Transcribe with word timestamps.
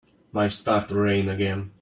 Might 0.31 0.51
start 0.53 0.89
to 0.89 0.95
rain 0.95 1.29
again. 1.29 1.73